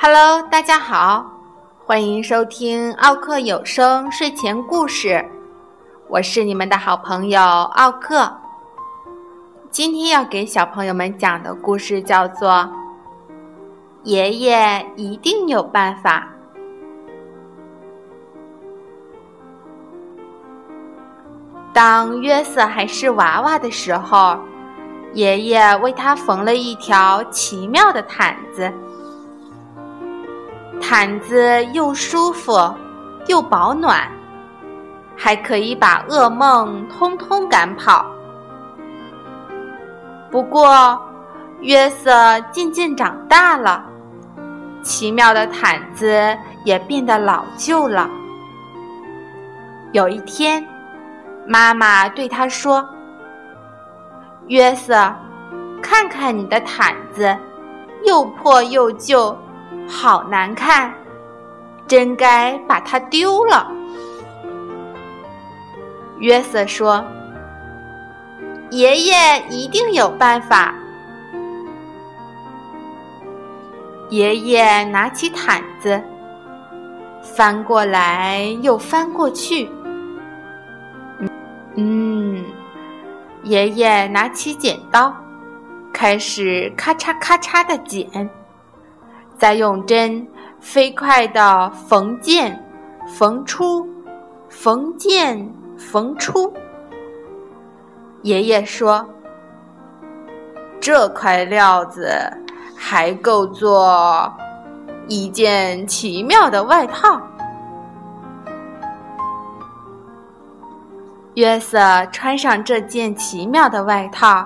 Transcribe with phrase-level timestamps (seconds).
[0.00, 1.24] Hello，大家好，
[1.84, 5.24] 欢迎收听奥克有声睡前故事，
[6.08, 8.38] 我是你们的好朋友奥克。
[9.70, 12.50] 今天要给小朋友们讲的故事叫做
[14.02, 16.28] 《爷爷一定有办法》。
[21.78, 24.36] 当约瑟还是娃娃的时候，
[25.12, 28.68] 爷爷为他缝了一条奇妙的毯子。
[30.80, 32.58] 毯子又舒服
[33.28, 34.10] 又保暖，
[35.16, 38.04] 还可以把噩梦通通赶跑。
[40.32, 41.00] 不过，
[41.60, 43.84] 约瑟渐渐长大了，
[44.82, 48.10] 奇妙的毯子也变得老旧了。
[49.92, 50.66] 有一天，
[51.48, 52.86] 妈妈对他说
[54.48, 55.10] ：“约瑟，
[55.80, 57.34] 看看你的毯子，
[58.04, 59.34] 又破又旧。”
[59.88, 60.92] 好难看，
[61.86, 63.72] 真该把它丢了。
[66.18, 67.02] 约瑟说
[68.68, 70.74] ：“爷爷一定有办法。”
[74.10, 75.98] 爷爷拿起毯子，
[77.22, 79.70] 翻过来又翻过去。
[81.80, 82.44] 嗯，
[83.44, 85.14] 爷爷拿起剪刀，
[85.92, 88.28] 开始咔嚓咔嚓的剪。
[89.36, 90.26] 再用针
[90.58, 92.52] 飞快地缝进、
[93.06, 93.88] 缝出、
[94.48, 96.52] 缝进、缝出。
[98.22, 99.08] 爷爷说
[100.82, 102.10] ：“这块料子
[102.74, 104.34] 还够做
[105.06, 107.22] 一件奇妙的外套。”
[111.38, 114.44] 约瑟穿上这件奇妙的外套，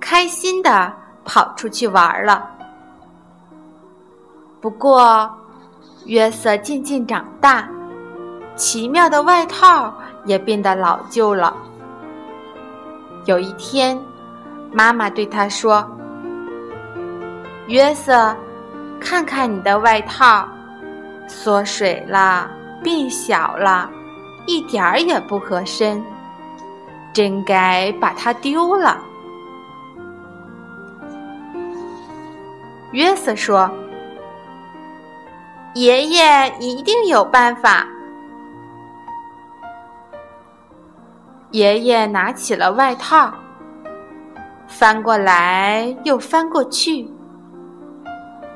[0.00, 0.92] 开心地
[1.24, 2.50] 跑出去玩了。
[4.60, 5.32] 不过，
[6.06, 7.68] 约瑟渐渐长大，
[8.56, 9.94] 奇妙的外套
[10.24, 11.56] 也变得老旧了。
[13.26, 13.96] 有一天，
[14.72, 15.88] 妈妈对他说
[17.68, 18.36] ：“约瑟，
[18.98, 20.44] 看看你的外套，
[21.28, 22.50] 缩水了，
[22.82, 23.88] 变小了，
[24.44, 26.04] 一点儿也不合身，
[27.16, 29.02] 真该把它丢了。”
[32.92, 33.70] 约瑟说。
[35.74, 37.86] 爷爷一定有办法。
[41.50, 43.30] 爷爷拿起了外套，
[44.66, 47.10] 翻过来又翻过去。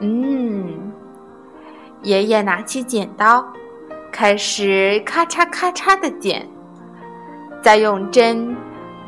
[0.00, 0.90] 嗯，
[2.00, 3.46] 爷爷拿起剪刀，
[4.10, 6.48] 开始咔嚓咔嚓的剪，
[7.62, 8.56] 再用针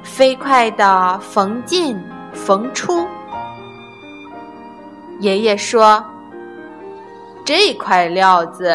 [0.02, 1.98] 飞快的缝进
[2.32, 3.06] 缝出。
[5.20, 6.04] 爷爷说。
[7.44, 8.72] 这块料子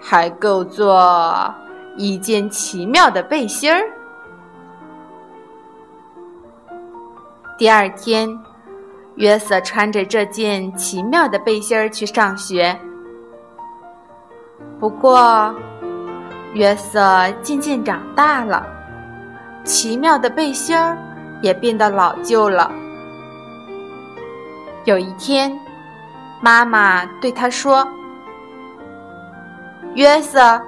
[0.00, 1.52] 还够做
[1.96, 3.82] 一件奇妙的背心儿。
[7.58, 8.28] 第二天，
[9.16, 12.78] 约瑟穿着这件奇妙的背心儿去上学。
[14.78, 15.52] 不过，
[16.54, 18.64] 约瑟渐渐长大了，
[19.64, 20.96] 奇妙的背心儿
[21.40, 22.70] 也变得老旧了。
[24.84, 25.58] 有一天。
[26.42, 27.86] 妈妈对他说
[29.92, 30.58] ：“约瑟，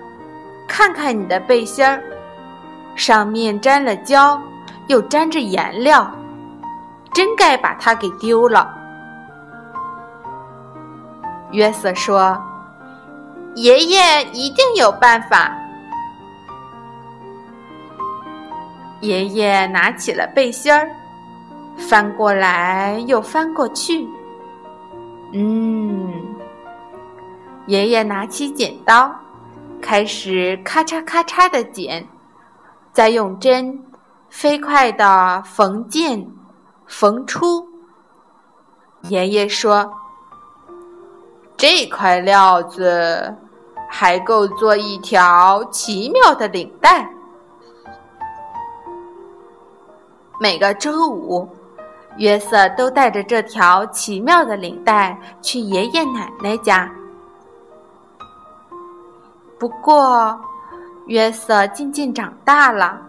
[0.68, 1.98] 看看你的背心儿，
[2.94, 4.38] 上面沾了胶，
[4.88, 6.14] 又沾着颜料，
[7.14, 8.70] 真该把它给丢了。”
[11.52, 12.38] 约瑟说
[13.56, 15.56] ：“爷爷一定有办法。”
[19.02, 20.88] 爷爷拿起了背心儿，
[21.76, 24.06] 翻过来又翻过去。
[25.32, 26.36] 嗯，
[27.66, 29.12] 爷爷拿起剪刀，
[29.80, 32.06] 开始咔嚓咔嚓的剪，
[32.92, 33.82] 再用针
[34.30, 36.32] 飞快的缝进
[36.86, 37.66] 缝出。
[39.08, 39.92] 爷爷说
[41.58, 43.36] ：“这块料子
[43.90, 47.10] 还够做一条奇妙的领带。”
[50.42, 51.48] 每个周五。
[52.16, 56.90] 约瑟都带着这条奇妙的领带去爷爷奶奶家。
[59.56, 60.36] 不过，
[61.06, 63.00] 约瑟渐渐长大了，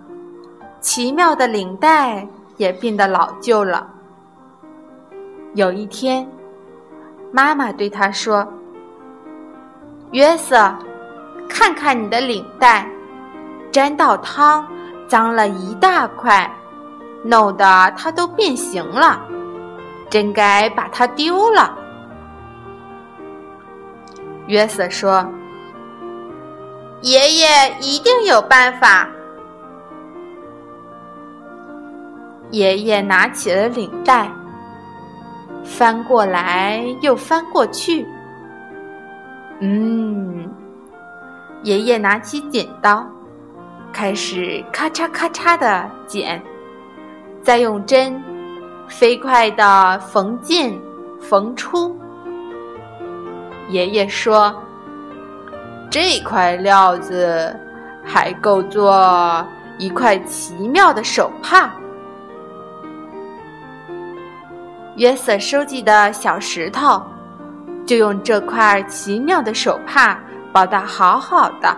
[0.79, 2.25] 奇妙的领带
[2.57, 3.87] 也变得老旧了。
[5.55, 6.25] 有一天，
[7.31, 8.47] 妈妈对他说
[10.13, 10.71] ：“约瑟，
[11.49, 12.87] 看看你的领带，
[13.71, 14.65] 沾到汤，
[15.07, 16.49] 脏了一大块，
[17.23, 19.21] 弄得它都变形了，
[20.09, 21.77] 真该把它丢了。”
[24.47, 25.25] 约瑟说
[27.01, 27.47] ：“爷爷
[27.79, 29.07] 一定有办法。”
[32.51, 34.29] 爷爷拿起了领带，
[35.63, 38.05] 翻过来又翻过去。
[39.59, 40.51] 嗯，
[41.63, 43.05] 爷爷拿起剪刀，
[43.91, 46.39] 开始咔嚓咔嚓的剪，
[47.43, 48.23] 再用针
[48.87, 50.81] 飞快的缝进
[51.19, 51.95] 缝出。
[53.69, 54.55] 爷爷说
[55.91, 57.53] ：“这块料子
[58.03, 59.45] 还够做
[59.77, 61.69] 一块奇妙的手帕。”
[64.95, 67.01] 约瑟收集的小石头，
[67.85, 70.17] 就用这块奇妙的手帕
[70.53, 71.77] 包得好好的。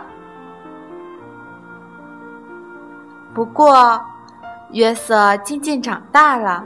[3.34, 4.00] 不过，
[4.75, 6.62] 约瑟渐渐长大了，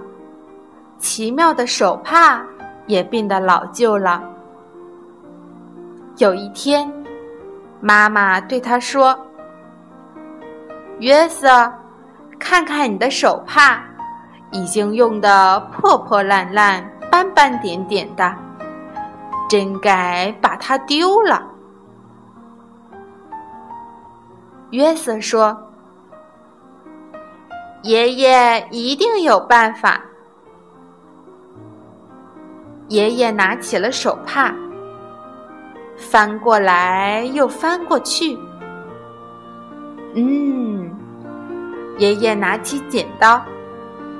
[0.97, 2.43] 奇妙的手帕
[2.87, 4.23] 也变得老旧了。
[6.17, 6.91] 有一天，
[7.79, 9.15] 妈妈对他说
[10.97, 11.71] ：“约瑟，
[12.39, 13.79] 看看你的手帕。”
[14.51, 18.35] 已经用得破破烂烂、斑斑点点的，
[19.47, 21.45] 真该把它丢了。
[24.71, 25.55] 约瑟说
[27.83, 30.01] ：“爷爷一定有办法。”
[32.89, 34.53] 爷爷拿起了手帕，
[35.95, 38.37] 翻过来又翻过去。
[40.15, 40.91] 嗯，
[41.99, 43.41] 爷爷拿起剪刀。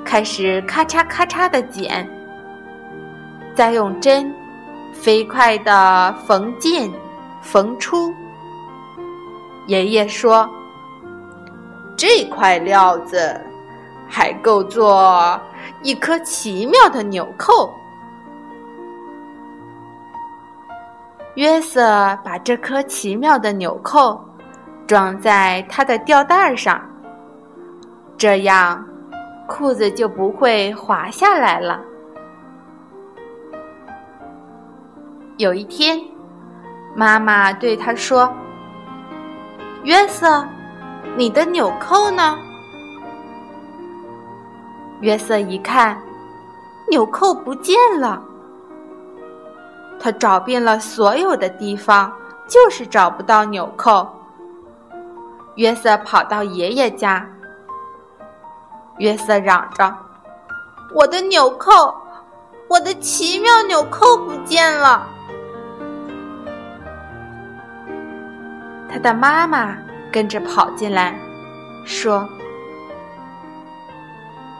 [0.04, 2.08] 开始咔嚓咔嚓的剪，
[3.54, 4.32] 再用针
[4.94, 6.92] 飞快的缝进
[7.42, 8.12] 缝出。
[9.66, 10.48] 爷爷说
[12.00, 13.38] ：“这块料子
[14.08, 15.38] 还够做
[15.82, 17.74] 一颗奇妙的纽扣。”
[21.36, 21.84] 约瑟
[22.24, 24.18] 把这颗奇妙的纽扣
[24.86, 26.80] 装在他的吊带上，
[28.16, 28.82] 这样。
[29.46, 31.80] 裤子就不会滑下来了。
[35.38, 36.00] 有一天，
[36.94, 38.32] 妈妈对他说
[39.82, 40.46] ：“约瑟，
[41.16, 42.38] 你的纽扣呢？”
[45.00, 45.98] 约瑟一看，
[46.90, 48.22] 纽扣不见了。
[49.98, 52.12] 他找遍了所有的地方，
[52.46, 54.08] 就是找不到纽扣。
[55.56, 57.26] 约瑟跑到爷爷家。
[58.98, 59.94] 约瑟嚷着
[60.94, 61.94] ：“我的纽扣，
[62.68, 65.06] 我的奇妙纽扣不见了！”
[68.90, 69.76] 他的妈妈
[70.12, 71.14] 跟着跑进来，
[71.84, 72.28] 说：“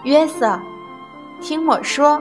[0.05, 0.58] 约瑟，
[1.41, 2.20] 听我说，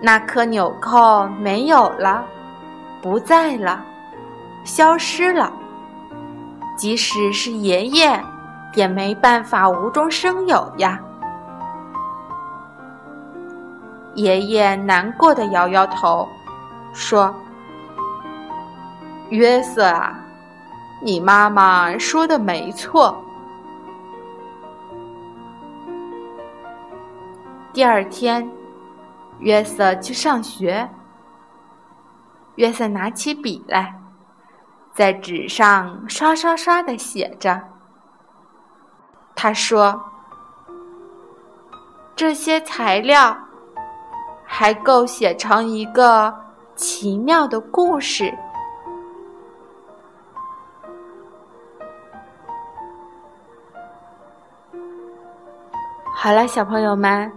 [0.00, 2.24] 那颗纽扣没有了，
[3.02, 3.84] 不在了，
[4.64, 5.52] 消失了。
[6.76, 8.20] 即使是爷爷。”
[8.74, 11.00] 也没办法无中生有呀。
[14.14, 16.28] 爷爷难过的摇摇头，
[16.92, 17.34] 说
[19.30, 20.16] ：“约瑟啊，
[21.00, 23.22] 你妈妈说的没错。”
[27.72, 28.50] 第二天，
[29.38, 30.88] 约瑟去上学。
[32.56, 33.94] 约瑟拿起笔来，
[34.92, 37.62] 在纸上刷刷刷的写着。
[39.36, 40.02] 他说
[42.16, 43.36] ：“这些材料
[44.44, 46.34] 还够写成一个
[46.74, 48.36] 奇妙的故事。”
[56.20, 57.30] 好了，小朋友们，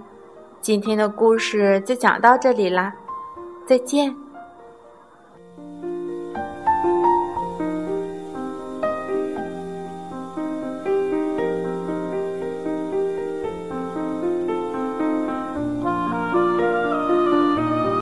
[0.60, 2.92] 今天的故事就讲到这里啦，
[3.64, 4.12] 再见。